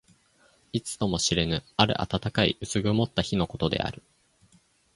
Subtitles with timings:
[0.73, 4.01] いつとも知れぬ、ある暖かい薄曇った日のことである。